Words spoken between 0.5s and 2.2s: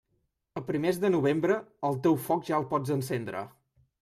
A primers de novembre, el teu